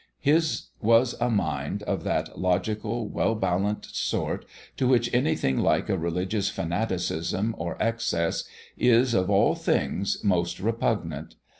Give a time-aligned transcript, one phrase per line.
[0.19, 4.45] His was a mind of that logical, well balanced sort
[4.77, 8.45] to which anything like religious fanaticism or excess
[8.75, 11.35] is, of all things, most repugnant.